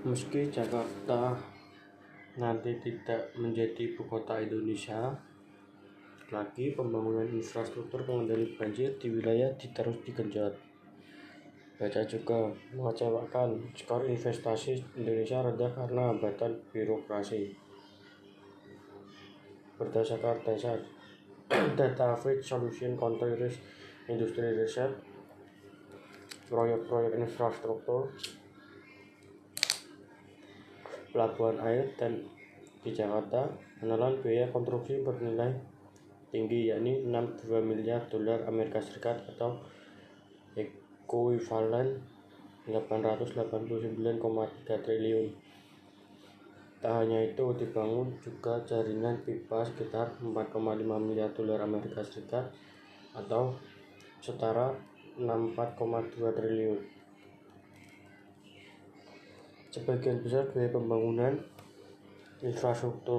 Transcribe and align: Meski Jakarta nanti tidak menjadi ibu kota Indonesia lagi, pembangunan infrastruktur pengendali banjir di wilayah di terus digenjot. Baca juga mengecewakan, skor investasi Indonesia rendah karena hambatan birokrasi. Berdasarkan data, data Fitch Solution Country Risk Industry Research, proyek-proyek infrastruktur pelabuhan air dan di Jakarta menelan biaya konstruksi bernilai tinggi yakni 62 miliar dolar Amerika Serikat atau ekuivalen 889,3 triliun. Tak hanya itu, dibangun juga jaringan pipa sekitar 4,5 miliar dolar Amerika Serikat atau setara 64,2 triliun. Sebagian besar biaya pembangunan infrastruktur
Meski 0.00 0.48
Jakarta 0.48 1.36
nanti 2.40 2.72
tidak 2.80 3.36
menjadi 3.36 3.92
ibu 3.92 4.08
kota 4.08 4.40
Indonesia 4.40 5.12
lagi, 6.32 6.72
pembangunan 6.72 7.28
infrastruktur 7.28 8.08
pengendali 8.08 8.56
banjir 8.56 8.96
di 8.96 9.12
wilayah 9.12 9.52
di 9.60 9.68
terus 9.76 10.00
digenjot. 10.00 10.56
Baca 11.76 12.00
juga 12.08 12.48
mengecewakan, 12.72 13.60
skor 13.76 14.08
investasi 14.08 14.80
Indonesia 14.96 15.44
rendah 15.44 15.68
karena 15.68 16.16
hambatan 16.16 16.56
birokrasi. 16.72 17.52
Berdasarkan 19.76 20.40
data, 20.40 20.80
data 21.76 22.16
Fitch 22.16 22.48
Solution 22.48 22.96
Country 22.96 23.36
Risk 23.36 23.60
Industry 24.08 24.64
Research, 24.64 24.96
proyek-proyek 26.48 27.20
infrastruktur 27.20 28.08
pelabuhan 31.10 31.58
air 31.62 31.90
dan 31.98 32.22
di 32.80 32.90
Jakarta 32.96 33.52
menelan 33.84 34.16
biaya 34.24 34.48
konstruksi 34.48 35.04
bernilai 35.04 35.52
tinggi 36.30 36.70
yakni 36.70 37.02
62 37.04 37.60
miliar 37.60 38.06
dolar 38.06 38.46
Amerika 38.46 38.78
Serikat 38.78 39.26
atau 39.36 39.58
ekuivalen 40.54 41.98
889,3 42.70 44.84
triliun. 44.84 45.26
Tak 46.80 46.92
hanya 46.96 47.28
itu, 47.28 47.44
dibangun 47.60 48.16
juga 48.24 48.64
jaringan 48.64 49.20
pipa 49.20 49.60
sekitar 49.68 50.16
4,5 50.22 50.56
miliar 50.96 51.28
dolar 51.36 51.60
Amerika 51.60 52.00
Serikat 52.00 52.48
atau 53.12 53.52
setara 54.22 54.72
64,2 55.20 56.32
triliun. 56.32 56.99
Sebagian 59.70 60.18
besar 60.22 60.50
biaya 60.50 60.70
pembangunan 60.74 61.38
infrastruktur 62.42 63.18